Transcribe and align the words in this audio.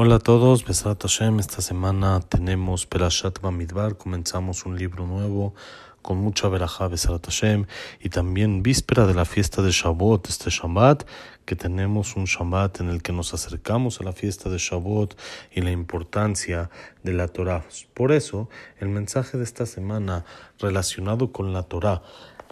Hola 0.00 0.14
a 0.14 0.18
todos, 0.20 0.64
Besat 0.64 1.02
Hashem. 1.02 1.40
Esta 1.40 1.60
semana 1.60 2.20
tenemos 2.20 2.86
Perashat 2.86 3.40
Bamidbar. 3.40 3.96
Comenzamos 3.96 4.64
un 4.64 4.78
libro 4.78 5.08
nuevo 5.08 5.56
con 6.02 6.18
mucha 6.18 6.48
verajá 6.48 6.86
Besat 6.86 7.24
Hashem 7.24 7.66
y 7.98 8.08
también 8.08 8.62
víspera 8.62 9.08
de 9.08 9.14
la 9.14 9.24
fiesta 9.24 9.60
de 9.60 9.72
Shavuot, 9.72 10.28
este 10.28 10.50
Shabbat, 10.50 11.04
que 11.44 11.56
tenemos 11.56 12.14
un 12.14 12.26
Shabbat 12.26 12.78
en 12.78 12.90
el 12.90 13.02
que 13.02 13.12
nos 13.12 13.34
acercamos 13.34 14.00
a 14.00 14.04
la 14.04 14.12
fiesta 14.12 14.48
de 14.48 14.58
Shavuot 14.58 15.18
y 15.50 15.62
la 15.62 15.72
importancia 15.72 16.70
de 17.02 17.12
la 17.14 17.26
Torah. 17.26 17.64
Por 17.92 18.12
eso, 18.12 18.48
el 18.78 18.90
mensaje 18.90 19.36
de 19.36 19.42
esta 19.42 19.66
semana 19.66 20.24
relacionado 20.60 21.32
con 21.32 21.52
la 21.52 21.64
Torah 21.64 22.02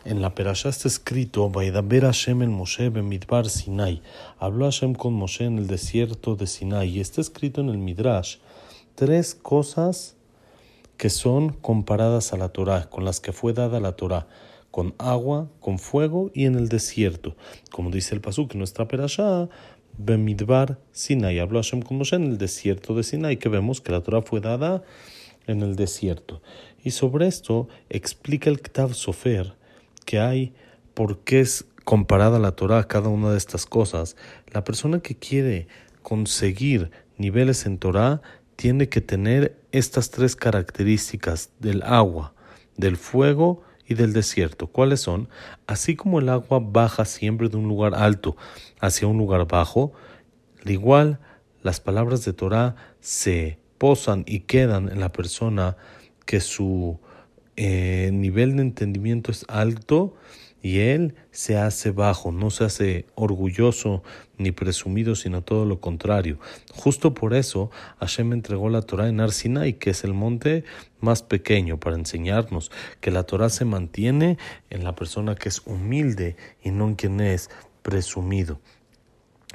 en 0.07 0.23
la 0.23 0.35
Perashá 0.35 0.69
está 0.69 0.87
escrito, 0.87 1.51
Vaidaber 1.51 2.05
Hashem 2.05 2.43
el 2.43 2.51
Moshe 2.51 2.91
bemidbar 2.91 3.49
Sinai. 3.49 4.01
Habló 4.39 4.67
Hashem 4.67 4.95
con 4.95 5.13
Moshe 5.15 5.45
en 5.45 5.59
el 5.59 5.67
desierto 5.67 6.37
de 6.37 6.47
Sinai. 6.47 6.89
Y 6.89 7.01
está 7.01 7.21
escrito 7.21 7.61
en 7.61 7.71
el 7.71 7.79
Midrash 7.79 8.37
tres 8.95 9.35
cosas 9.35 10.15
que 10.97 11.11
son 11.11 11.51
comparadas 11.51 12.33
a 12.33 12.37
la 12.37 12.51
Torah, 12.51 12.89
con 12.89 13.05
las 13.05 13.19
que 13.19 13.33
fue 13.33 13.53
dada 13.53 13.81
la 13.81 13.97
Torah, 13.97 14.29
con 14.71 14.95
agua, 14.99 15.49
con 15.61 15.81
fuego 15.81 16.31
y 16.33 16.45
en 16.45 16.55
el 16.55 16.69
desierto. 16.69 17.35
Como 17.73 17.91
dice 17.91 18.15
el 18.15 18.21
Pasuk 18.21 18.55
nuestra 18.55 18.87
Perashá, 18.87 19.49
Bemidbar 19.99 20.79
Sinai. 20.93 21.41
Habló 21.41 21.59
Hashem 21.59 21.83
con 21.83 21.99
Moshe 21.99 22.15
en 22.15 22.25
el 22.25 22.39
desierto 22.39 22.95
de 22.95 23.03
Sinai, 23.03 23.39
que 23.39 23.49
vemos 23.49 23.81
que 23.81 23.91
la 23.91 24.03
Torah 24.03 24.23
fue 24.23 24.41
dada 24.41 24.85
en 25.49 25.63
el 25.63 25.75
desierto. 25.75 26.43
Y 26.85 26.93
sobre 26.93 27.27
esto 27.27 27.67
explica 27.89 28.49
el 28.51 28.61
Ktav 28.61 28.95
Sofer, 28.95 29.56
que 30.07 30.19
hay, 30.19 30.55
por 30.95 31.19
qué 31.19 31.41
es 31.41 31.67
comparada 31.85 32.39
la 32.39 32.53
Torah 32.53 32.79
a 32.79 32.89
cada 32.89 33.11
una 33.11 33.31
de 33.31 33.37
estas 33.37 33.67
cosas. 33.67 34.17
La 34.51 34.65
persona 34.65 35.01
que 35.01 35.17
quiere 35.17 35.69
conseguir 36.03 36.91
niveles 37.19 37.67
en 37.67 37.77
Torah 37.77 38.23
tiene 38.57 38.89
que 38.89 39.03
tener 39.03 39.61
estas 39.73 40.11
tres 40.11 40.35
características 40.35 41.51
del 41.59 41.83
agua, 41.83 42.33
del 42.79 42.97
fuego 42.97 43.63
y 43.87 43.95
del 43.95 44.13
desierto. 44.13 44.69
¿Cuáles 44.69 45.01
son? 45.01 45.29
Así 45.67 45.95
como 45.95 46.19
el 46.19 46.29
agua 46.29 46.61
baja 46.63 47.05
siempre 47.05 47.49
de 47.49 47.57
un 47.57 47.69
lugar 47.69 47.95
alto 47.95 48.37
hacia 48.81 49.07
un 49.07 49.19
lugar 49.19 49.47
bajo, 49.47 49.93
al 50.65 50.71
igual 50.71 51.21
las 51.63 51.81
palabras 51.81 52.25
de 52.25 52.33
Torah 52.33 52.75
se 53.01 53.59
posan 53.79 54.25
y 54.27 54.41
quedan 54.41 54.89
en 54.89 55.01
la 55.01 55.13
persona 55.13 55.77
que 56.25 56.41
su 56.41 56.99
eh, 57.57 58.11
nivel 58.13 58.57
de 58.57 58.63
entendimiento 58.63 59.31
es 59.31 59.45
alto 59.49 60.15
y 60.63 60.81
él 60.81 61.15
se 61.31 61.57
hace 61.57 61.93
bajo, 61.93 62.33
no 62.33 62.51
se 62.51 62.65
hace 62.65 63.07
orgulloso 63.15 64.03
ni 64.37 64.51
presumido, 64.51 65.15
sino 65.15 65.43
todo 65.43 65.65
lo 65.65 65.81
contrario. 65.81 66.39
Justo 66.75 67.15
por 67.15 67.35
eso 67.35 67.71
Hashem 68.01 68.33
entregó 68.33 68.69
la 68.69 68.83
Torah 68.83 69.09
en 69.09 69.21
Arsinai, 69.21 69.75
que 69.75 69.91
es 69.91 70.03
el 70.03 70.13
monte 70.13 70.65
más 71.01 71.23
pequeño, 71.23 71.79
para 71.79 71.97
enseñarnos 71.97 72.73
que 73.01 73.13
la 73.13 73.23
Torah 73.23 73.49
se 73.49 73.65
mantiene 73.65 74.39
en 74.69 74.83
la 74.83 74.97
persona 74.97 75.37
que 75.37 75.51
es 75.51 75.63
humilde 75.67 76.37
y 76.65 76.73
no 76.73 76.89
en 76.89 76.95
quien 76.97 77.21
es 77.21 77.49
presumido. 77.83 78.61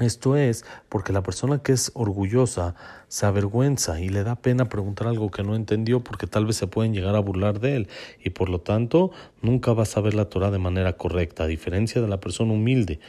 Esto 0.01 0.35
es 0.35 0.65
porque 0.89 1.13
la 1.13 1.21
persona 1.21 1.59
que 1.59 1.73
es 1.73 1.91
orgullosa 1.93 2.73
se 3.07 3.27
avergüenza 3.27 4.01
y 4.01 4.09
le 4.09 4.23
da 4.23 4.35
pena 4.35 4.67
preguntar 4.67 5.07
algo 5.07 5.29
que 5.29 5.43
no 5.43 5.55
entendió 5.55 6.03
porque 6.03 6.25
tal 6.25 6.47
vez 6.47 6.55
se 6.55 6.65
pueden 6.65 6.91
llegar 6.91 7.15
a 7.15 7.19
burlar 7.19 7.59
de 7.59 7.75
él 7.75 7.87
y 8.23 8.31
por 8.31 8.49
lo 8.49 8.61
tanto 8.61 9.11
nunca 9.43 9.73
va 9.73 9.83
a 9.83 9.85
saber 9.85 10.15
la 10.15 10.25
Torah 10.25 10.49
de 10.49 10.57
manera 10.57 10.93
correcta, 10.93 11.43
a 11.43 11.47
diferencia 11.47 12.01
de 12.01 12.07
la 12.07 12.19
persona 12.19 12.51
humilde. 12.51 12.99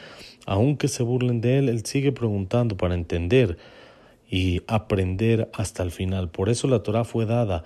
Aunque 0.45 0.87
se 0.87 1.01
burlen 1.01 1.41
de 1.41 1.57
él, 1.57 1.69
él 1.69 1.83
sigue 1.83 2.11
preguntando 2.11 2.77
para 2.77 2.93
entender 2.93 3.57
y 4.29 4.61
aprender 4.67 5.49
hasta 5.53 5.81
el 5.81 5.89
final. 5.89 6.29
Por 6.29 6.49
eso 6.49 6.67
la 6.67 6.83
Torah 6.83 7.05
fue 7.05 7.25
dada 7.25 7.63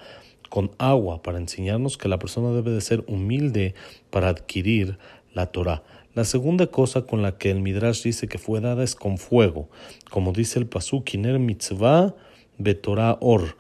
con 0.49 0.71
agua 0.77 1.21
para 1.21 1.37
enseñarnos 1.37 1.97
que 1.97 2.07
la 2.07 2.17
persona 2.17 2.51
debe 2.51 2.71
de 2.71 2.79
ser 2.79 3.03
humilde 3.07 3.75
para 4.09 4.29
adquirir 4.29 4.97
la 5.33 5.47
Torah. 5.47 5.83
La 6.17 6.23
segunda 6.23 6.65
cosa 6.65 7.03
con 7.03 7.21
la 7.21 7.37
que 7.37 7.51
el 7.51 7.61
Midrash 7.61 8.01
dice 8.01 8.27
que 8.27 8.39
fue 8.39 8.59
dada 8.59 8.83
es 8.83 8.95
con 8.95 9.19
fuego, 9.19 9.69
como 10.09 10.31
dice 10.31 10.57
el 10.57 10.65
Pasuk, 10.65 11.03
Kiner 11.03 11.37
mitzvah 11.37 12.15
betorah 12.57 13.19
or, 13.21 13.55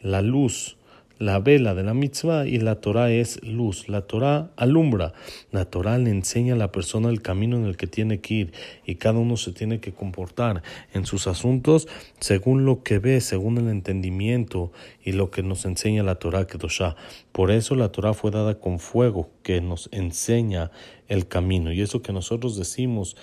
la 0.00 0.22
luz 0.22 0.77
la 1.18 1.40
vela 1.40 1.74
de 1.74 1.82
la 1.82 1.94
mitzvah 1.94 2.46
y 2.46 2.58
la 2.58 2.76
Torah 2.76 3.10
es 3.10 3.42
luz. 3.42 3.88
La 3.88 4.02
Torah 4.02 4.50
alumbra. 4.56 5.12
La 5.50 5.64
Torah 5.64 5.98
le 5.98 6.10
enseña 6.10 6.54
a 6.54 6.56
la 6.56 6.72
persona 6.72 7.08
el 7.08 7.22
camino 7.22 7.56
en 7.56 7.64
el 7.64 7.76
que 7.76 7.86
tiene 7.86 8.20
que 8.20 8.34
ir 8.34 8.52
y 8.86 8.96
cada 8.96 9.18
uno 9.18 9.36
se 9.36 9.52
tiene 9.52 9.80
que 9.80 9.92
comportar 9.92 10.62
en 10.92 11.06
sus 11.06 11.26
asuntos 11.26 11.88
según 12.20 12.64
lo 12.64 12.82
que 12.82 12.98
ve, 12.98 13.20
según 13.20 13.58
el 13.58 13.68
entendimiento 13.68 14.72
y 15.04 15.12
lo 15.12 15.30
que 15.30 15.42
nos 15.42 15.64
enseña 15.64 16.02
la 16.02 16.16
Torah 16.16 16.46
Kedoshah. 16.46 16.96
Por 17.32 17.50
eso 17.50 17.74
la 17.74 17.90
Torah 17.90 18.14
fue 18.14 18.30
dada 18.30 18.58
con 18.60 18.78
fuego 18.78 19.30
que 19.42 19.60
nos 19.60 19.88
enseña 19.92 20.70
el 21.08 21.26
camino. 21.26 21.72
Y 21.72 21.80
eso 21.80 22.02
que 22.02 22.12
nosotros 22.12 22.56
decimos 22.56 23.16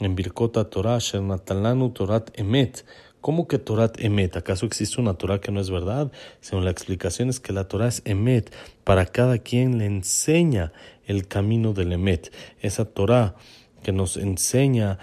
en 0.00 0.14
Birkota 0.14 0.70
Torah, 0.70 0.98
Shernatalanu 0.98 1.90
Torat 1.90 2.30
Emet, 2.38 2.84
¿Cómo 3.20 3.48
que 3.48 3.58
Torat 3.58 4.00
Emet? 4.00 4.36
¿Acaso 4.36 4.64
existe 4.64 5.00
una 5.00 5.14
Torah 5.14 5.40
que 5.40 5.50
no 5.50 5.60
es 5.60 5.70
verdad? 5.70 6.12
Según 6.40 6.64
la 6.64 6.70
explicación 6.70 7.28
es 7.28 7.40
que 7.40 7.52
la 7.52 7.66
Torah 7.66 7.88
es 7.88 8.02
Emet. 8.04 8.54
Para 8.84 9.06
cada 9.06 9.38
quien 9.38 9.78
le 9.78 9.86
enseña 9.86 10.72
el 11.06 11.26
camino 11.26 11.72
del 11.72 11.92
Emet. 11.92 12.32
Esa 12.60 12.84
Torah 12.84 13.34
que 13.82 13.92
nos 13.92 14.16
enseña 14.16 14.98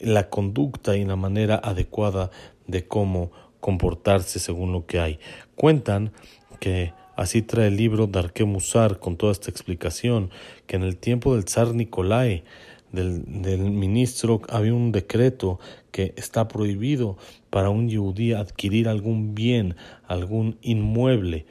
la 0.00 0.28
conducta 0.28 0.96
y 0.96 1.04
la 1.04 1.16
manera 1.16 1.60
adecuada 1.62 2.30
de 2.66 2.86
cómo 2.86 3.30
comportarse 3.60 4.38
según 4.38 4.72
lo 4.72 4.86
que 4.86 4.98
hay. 4.98 5.18
Cuentan 5.54 6.12
que 6.58 6.92
así 7.16 7.42
trae 7.42 7.68
el 7.68 7.76
libro 7.76 8.06
Darke 8.06 8.44
Musar 8.44 8.98
con 8.98 9.16
toda 9.16 9.32
esta 9.32 9.50
explicación, 9.50 10.30
que 10.66 10.76
en 10.76 10.82
el 10.82 10.96
tiempo 10.96 11.34
del 11.34 11.46
zar 11.46 11.74
Nicolai, 11.74 12.44
del, 12.92 13.42
del 13.42 13.70
ministro, 13.70 14.42
había 14.48 14.74
un 14.74 14.92
decreto 14.92 15.58
que 15.90 16.14
está 16.16 16.48
prohibido 16.48 17.16
para 17.50 17.70
un 17.70 17.88
yudí 17.88 18.32
adquirir 18.32 18.88
algún 18.88 19.34
bien, 19.34 19.76
algún 20.06 20.58
inmueble 20.62 21.46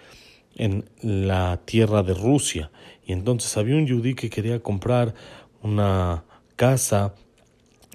en 0.55 0.85
la 1.01 1.61
tierra 1.65 2.03
de 2.03 2.13
Rusia. 2.13 2.71
Y 3.05 3.13
entonces 3.13 3.55
había 3.57 3.75
un 3.75 3.87
yudí 3.87 4.13
que 4.13 4.29
quería 4.29 4.59
comprar 4.61 5.15
una 5.61 6.23
casa 6.55 7.15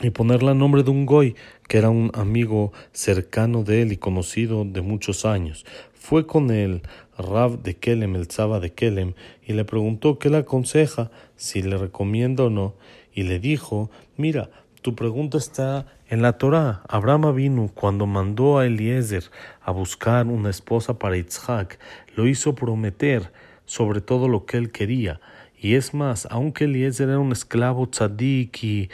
y 0.02 0.10
ponerla 0.10 0.54
nombre 0.54 0.82
de 0.82 0.90
un 0.90 1.06
goy, 1.06 1.36
que 1.68 1.78
era 1.78 1.90
un 1.90 2.10
amigo 2.14 2.72
cercano 2.92 3.62
de 3.62 3.82
él 3.82 3.92
y 3.92 3.96
conocido 3.96 4.64
de 4.64 4.80
muchos 4.80 5.24
años. 5.24 5.64
Fue 5.92 6.26
con 6.26 6.50
el 6.50 6.82
Rab 7.16 7.62
de 7.62 7.76
Kelem, 7.76 8.16
el 8.16 8.26
Zaba 8.26 8.60
de 8.60 8.72
Kelem, 8.72 9.14
y 9.46 9.52
le 9.52 9.64
preguntó 9.64 10.18
qué 10.18 10.30
le 10.30 10.38
aconseja, 10.38 11.10
si 11.36 11.62
le 11.62 11.78
recomienda 11.78 12.44
o 12.44 12.50
no, 12.50 12.74
y 13.14 13.22
le 13.22 13.38
dijo, 13.38 13.90
mira, 14.16 14.50
tu 14.82 14.94
pregunta 14.94 15.38
está 15.38 15.86
en 16.08 16.20
la 16.20 16.36
Torah. 16.36 16.82
Abraham 16.88 17.34
vino 17.34 17.70
cuando 17.72 18.06
mandó 18.06 18.58
a 18.58 18.66
Eliezer 18.66 19.24
a 19.62 19.70
buscar 19.70 20.26
una 20.26 20.50
esposa 20.50 20.98
para 20.98 21.16
Isaac, 21.16 21.78
lo 22.16 22.26
hizo 22.26 22.54
prometer 22.54 23.32
sobre 23.64 24.00
todo 24.00 24.28
lo 24.28 24.44
que 24.44 24.58
él 24.58 24.70
quería. 24.70 25.20
Y 25.58 25.76
es 25.76 25.94
más, 25.94 26.28
aunque 26.30 26.64
Eliezer 26.64 27.08
era 27.08 27.18
un 27.18 27.32
esclavo 27.32 27.86
tzadik 27.86 28.62
y 28.62 28.90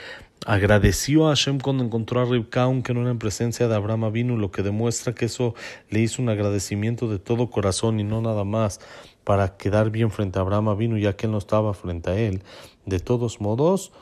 agradeció 0.46 1.26
a 1.26 1.30
Hashem 1.30 1.58
cuando 1.58 1.82
encontró 1.82 2.20
a 2.20 2.24
Ribka, 2.24 2.62
aunque 2.62 2.94
no 2.94 3.02
era 3.02 3.10
en 3.10 3.18
presencia 3.18 3.66
de 3.66 3.74
Abraham 3.74 4.12
vino, 4.12 4.36
lo 4.36 4.50
que 4.50 4.62
demuestra 4.62 5.14
que 5.14 5.26
eso 5.26 5.54
le 5.90 6.00
hizo 6.00 6.22
un 6.22 6.28
agradecimiento 6.28 7.08
de 7.08 7.18
todo 7.18 7.50
corazón 7.50 8.00
y 8.00 8.04
no 8.04 8.20
nada 8.20 8.44
más 8.44 8.80
para 9.24 9.56
quedar 9.56 9.90
bien 9.90 10.10
frente 10.10 10.38
a 10.38 10.42
Abraham 10.42 10.76
vino, 10.78 10.96
ya 10.96 11.14
que 11.14 11.26
él 11.26 11.32
no 11.32 11.38
estaba 11.38 11.74
frente 11.74 12.10
a 12.10 12.18
él. 12.18 12.42
De 12.86 13.00
todos 13.00 13.40
modos, 13.40 13.92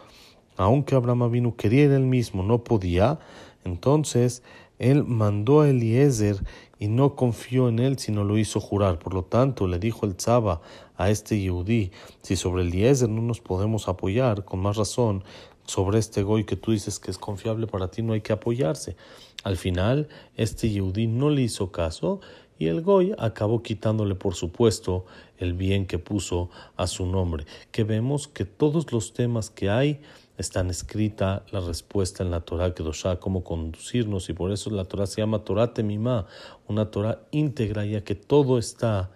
aunque 0.59 0.95
Abraham 0.95 1.31
vino 1.31 1.57
quería 1.57 1.85
él 1.85 2.03
mismo, 2.03 2.43
no 2.43 2.63
podía, 2.65 3.19
entonces 3.65 4.43
él 4.79 5.05
mandó 5.05 5.63
a 5.63 5.71
Eliezer 5.71 6.37
y 6.79 6.89
no 6.89 7.15
confió 7.17 7.69
en 7.69 7.79
él, 7.79 7.99
sino 7.99 8.25
lo 8.25 8.37
hizo 8.39 8.61
jurar. 8.61 8.99
Por 8.99 9.15
lo 9.15 9.23
tanto, 9.25 9.67
le 9.67 9.79
dijo 9.79 10.05
el 10.05 10.17
Tzaba 10.17 10.61
a 10.97 11.11
este 11.11 11.41
Yehudí, 11.41 11.93
si 12.23 12.37
sobre 12.37 12.63
Eliezer 12.63 13.09
no 13.09 13.23
nos 13.23 13.41
podemos 13.41 13.89
apoyar, 13.89 14.45
con 14.45 14.61
más 14.61 14.77
razón, 14.77 15.25
sobre 15.65 15.99
este 15.99 16.23
Goy 16.23 16.45
que 16.45 16.57
tú 16.57 16.73
dices 16.73 16.99
que 16.99 17.11
es 17.11 17.19
confiable 17.19 17.67
para 17.67 17.89
ti, 17.89 18.03
no 18.03 18.13
hay 18.13 18.21
que 18.21 18.33
apoyarse. 18.33 18.97
Al 19.45 19.57
final, 19.57 20.09
este 20.37 20.71
Yehudí 20.71 21.07
no 21.07 21.31
le 21.31 21.43
hizo 21.43 21.71
caso 21.71 22.21
y 22.59 22.67
el 22.67 22.83
Goy 22.83 23.15
acabó 23.19 23.63
quitándole, 23.63 24.15
por 24.15 24.35
supuesto, 24.35 25.05
el 25.39 25.53
bien 25.53 25.87
que 25.87 25.99
puso 25.99 26.51
a 26.77 26.87
su 26.87 27.07
nombre. 27.07 27.47
Que 27.71 27.85
vemos 27.85 28.27
que 28.27 28.45
todos 28.45 28.93
los 28.93 29.13
temas 29.13 29.51
que 29.51 29.71
hay 29.71 30.01
están 30.39 30.71
escrita 30.71 31.45
la 31.51 31.61
respuesta 31.61 32.23
en 32.23 32.31
la 32.31 32.41
Torah 32.41 32.75
Kedoshá, 32.75 33.21
cómo 33.21 33.45
conducirnos, 33.45 34.29
y 34.29 34.33
por 34.33 34.53
eso 34.53 34.71
la 34.71 34.85
Torah 34.85 35.07
se 35.07 35.21
llama 35.21 35.45
Torah 35.45 35.73
Temimá, 35.75 36.27
una 36.67 36.91
Torah 36.91 37.21
íntegra, 37.31 37.85
ya 37.85 38.03
que 38.03 38.15
todo 38.15 38.59
está 38.59 39.11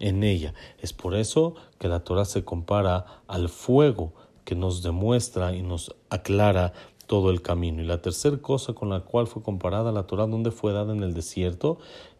en 0.00 0.22
ella. 0.22 0.54
Es 0.80 0.92
por 0.92 1.14
eso 1.14 1.54
que 1.78 1.88
la 1.88 2.00
Torah 2.00 2.24
se 2.24 2.44
compara 2.44 3.22
al 3.26 3.48
fuego 3.48 4.12
que 4.44 4.54
nos 4.54 4.82
demuestra 4.82 5.54
y 5.54 5.62
nos 5.62 5.94
aclara 6.10 6.72
todo 7.06 7.30
el 7.30 7.42
camino. 7.42 7.82
Y 7.82 7.86
la 7.86 8.02
tercera 8.02 8.36
cosa 8.38 8.72
con 8.74 8.90
la 8.90 9.00
cual 9.00 9.26
fue 9.26 9.42
comparada 9.42 9.92
la 9.92 10.04
Torah, 10.04 10.26
donde 10.26 10.50
fue 10.50 10.72
dada 10.72 10.92
en 10.92 11.02
el 11.02 11.14
desierto, 11.14 11.78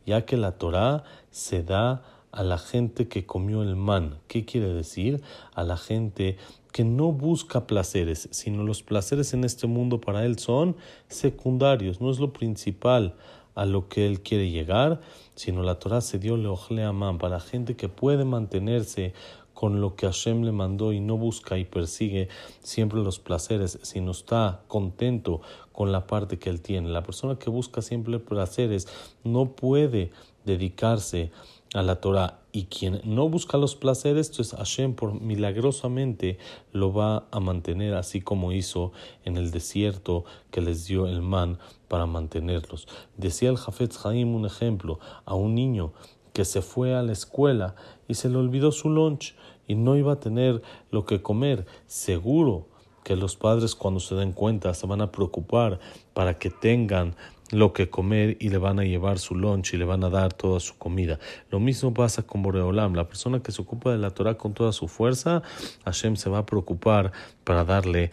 ya 0.09 0.25
que 0.25 0.39
la 0.39 0.53
Torah 0.53 1.05
se 1.31 1.63
da 1.63 2.03
a 2.33 2.43
la 2.43 2.57
gente 2.57 3.09
que 3.09 3.27
comió 3.27 3.63
el 3.63 3.77
man. 3.77 4.21
¿Qué 4.27 4.47
quiere 4.47 4.73
decir? 4.73 5.23
A 5.55 5.65
la 5.65 5.77
gente 5.77 6.39
que 6.73 6.83
no 6.83 7.13
busca 7.13 7.67
placeres, 7.67 8.27
sino 8.33 8.63
los 8.63 8.83
placeres 8.83 9.35
en 9.35 9.45
este 9.45 9.67
mundo 9.67 10.01
para 10.01 10.25
él 10.25 10.39
son 10.39 10.77
secundarios, 11.09 12.01
no 12.01 12.11
es 12.11 12.21
lo 12.21 12.33
principal 12.33 13.17
a 13.55 13.67
lo 13.67 13.89
que 13.89 14.07
él 14.07 14.23
quiere 14.23 14.51
llegar, 14.51 15.01
sino 15.35 15.63
la 15.63 15.79
Torah 15.79 16.01
se 16.01 16.19
dio 16.19 16.39
leojle 16.39 16.85
amán 16.85 17.19
para 17.19 17.39
gente 17.39 17.77
que 17.77 17.91
puede 17.91 18.25
mantenerse 18.25 19.13
con 19.59 19.81
lo 19.81 19.97
que 19.97 20.07
Hashem 20.07 20.45
le 20.45 20.53
mandó 20.53 20.93
y 20.93 21.01
no 21.01 21.17
busca 21.17 21.59
y 21.59 21.65
persigue 21.65 22.29
siempre 22.61 23.01
los 23.01 23.19
placeres, 23.19 23.81
sino 23.83 24.13
está 24.13 24.63
contento 24.69 25.41
con 25.73 25.91
la 25.91 26.07
parte 26.07 26.39
que 26.39 26.49
él 26.49 26.61
tiene. 26.61 26.91
La 26.91 27.03
persona 27.03 27.41
que 27.41 27.51
busca 27.51 27.83
siempre 27.83 28.21
placeres 28.21 28.87
no 29.25 29.57
puede 29.57 30.13
dedicarse 30.45 31.33
a 31.75 31.83
la 31.83 32.01
Torah 32.01 32.39
y 32.53 32.67
quien 32.67 33.01
no 33.03 33.29
busca 33.29 33.59
los 33.59 33.75
placeres, 33.75 34.31
entonces 34.31 34.57
Hashem 34.57 34.95
por 34.95 35.21
milagrosamente 35.21 36.39
lo 36.73 36.93
va 36.93 37.27
a 37.33 37.41
mantener 37.41 37.95
así 37.95 38.21
como 38.21 38.53
hizo 38.53 38.93
en 39.25 39.37
el 39.37 39.51
desierto 39.51 40.25
que 40.53 40.61
les 40.61 40.87
dio 40.87 41.09
el 41.09 41.21
man 41.21 41.59
para 41.89 42.07
mantenerlos. 42.07 42.87
Decía 43.17 43.51
el 43.51 43.57
Jafetz 43.57 44.07
Haim 44.07 44.37
un 44.37 44.47
ejemplo 44.47 45.01
a 45.25 45.35
un 45.35 45.57
niño 45.57 45.93
que 46.39 46.45
se 46.45 46.63
fue 46.63 46.95
a 46.95 47.03
la 47.03 47.11
escuela 47.11 47.75
y 48.07 48.15
se 48.15 48.29
le 48.29 48.37
olvidó 48.37 48.71
su 48.71 48.91
lunch 48.91 49.35
y 49.67 49.75
no 49.75 49.97
iba 49.97 50.13
a 50.13 50.21
tener 50.21 50.63
lo 50.93 51.05
que 51.05 51.21
comer. 51.21 51.67
Seguro 51.89 52.69
que 53.03 53.17
los 53.17 53.35
padres 53.35 53.75
cuando 53.75 53.99
se 53.99 54.15
den 54.15 54.31
cuenta 54.31 54.73
se 54.73 54.87
van 54.87 55.01
a 55.01 55.11
preocupar 55.11 55.81
para 56.15 56.39
que 56.39 56.51
tengan 56.51 57.17
lo 57.51 57.73
que 57.73 57.91
comer 57.91 58.37
y 58.39 58.51
le 58.51 58.59
van 58.59 58.79
a 58.79 58.85
llevar 58.85 59.19
su 59.19 59.35
lunch 59.35 59.75
y 59.75 59.79
le 59.79 59.85
van 59.85 60.05
a 60.05 60.11
dar 60.11 60.33
toda 60.33 60.61
su 60.61 60.79
comida. 60.79 61.19
Lo 61.51 61.59
mismo 61.59 61.93
pasa 61.93 62.23
con 62.23 62.45
Boreolam. 62.45 62.95
La 62.95 63.09
persona 63.09 63.43
que 63.43 63.51
se 63.51 63.61
ocupa 63.61 63.91
de 63.91 63.99
la 63.99 64.11
Torah 64.11 64.37
con 64.37 64.55
toda 64.55 64.71
su 64.71 64.87
fuerza, 64.87 65.43
Hashem 65.87 66.15
se 66.15 66.31
va 66.31 66.39
a 66.39 66.47
preocupar 66.47 67.11
para 67.43 67.65
darle 67.65 68.13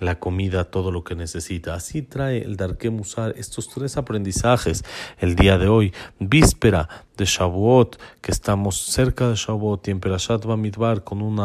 la 0.00 0.18
comida, 0.18 0.64
todo 0.64 0.90
lo 0.90 1.04
que 1.04 1.14
necesita. 1.14 1.74
Así 1.74 2.02
trae 2.02 2.42
el 2.42 2.56
Darke 2.56 2.90
Musar 2.90 3.34
estos 3.36 3.68
tres 3.68 3.96
aprendizajes 3.96 4.84
el 5.18 5.36
día 5.36 5.58
de 5.58 5.68
hoy, 5.68 5.92
víspera 6.18 6.88
de 7.16 7.24
Shavuot, 7.24 7.98
que 8.20 8.32
estamos 8.32 8.76
cerca 8.76 9.28
de 9.28 9.34
Shavuot 9.34 9.88
y 9.88 9.90
en 9.92 10.00
Perashat 10.00 10.44
Bamidbar 10.44 11.04
con 11.04 11.22
un 11.22 11.40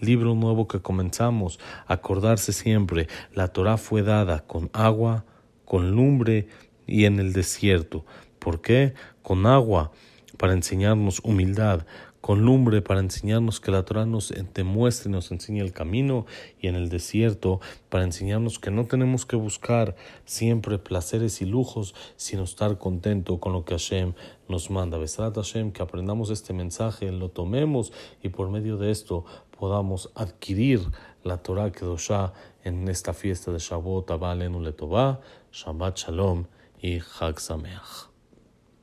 libro 0.00 0.34
nuevo 0.34 0.66
que 0.68 0.80
comenzamos. 0.80 1.58
Acordarse 1.86 2.52
siempre, 2.52 3.08
la 3.34 3.48
Torah 3.48 3.76
fue 3.76 4.02
dada 4.02 4.40
con 4.40 4.70
agua, 4.72 5.24
con 5.64 5.92
lumbre 5.92 6.48
y 6.86 7.04
en 7.04 7.18
el 7.20 7.32
desierto. 7.32 8.04
¿Por 8.38 8.60
qué? 8.60 8.94
Con 9.22 9.46
agua 9.46 9.92
para 10.36 10.54
enseñarnos 10.54 11.20
humildad, 11.20 11.86
con 12.22 12.42
lumbre 12.42 12.80
para 12.82 13.00
enseñarnos 13.00 13.60
que 13.60 13.72
la 13.72 13.84
Torah 13.84 14.06
nos 14.06 14.32
demuestre 14.54 15.10
y 15.10 15.12
nos 15.12 15.30
enseñe 15.32 15.60
el 15.60 15.72
camino, 15.72 16.24
y 16.60 16.68
en 16.68 16.76
el 16.76 16.88
desierto 16.88 17.60
para 17.90 18.04
enseñarnos 18.04 18.58
que 18.58 18.70
no 18.70 18.86
tenemos 18.86 19.26
que 19.26 19.36
buscar 19.36 19.96
siempre 20.24 20.78
placeres 20.78 21.42
y 21.42 21.46
lujos, 21.46 21.94
sino 22.16 22.44
estar 22.44 22.78
contento 22.78 23.40
con 23.40 23.52
lo 23.52 23.64
que 23.64 23.74
Hashem 23.74 24.14
nos 24.48 24.70
manda. 24.70 24.98
Besrat 24.98 25.34
Hashem, 25.34 25.72
que 25.72 25.82
aprendamos 25.82 26.30
este 26.30 26.52
mensaje, 26.52 27.10
lo 27.10 27.28
tomemos 27.28 27.92
y 28.22 28.28
por 28.28 28.48
medio 28.50 28.76
de 28.76 28.92
esto 28.92 29.24
podamos 29.58 30.10
adquirir 30.14 30.80
la 31.24 31.38
Torah 31.38 31.72
Kedoshá 31.72 32.32
en 32.62 32.88
esta 32.88 33.12
fiesta 33.14 33.50
de 33.50 33.58
Shavuot, 33.58 34.10
Abba 34.12 34.34
Letová, 34.36 35.20
Shabbat 35.52 35.98
Shalom 35.98 36.46
y 36.80 37.00
Chag 37.00 37.40
Sameach. 37.40 38.11